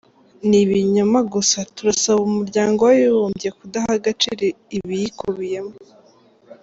[0.47, 4.41] Ni ibinyoma gusa, turasaba umuryango w’Abibumbye kudaha agaciro
[4.77, 5.75] ibiyikubiyemo”.